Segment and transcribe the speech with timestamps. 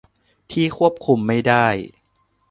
[0.51, 1.67] ที่ควบคุมไม่ได้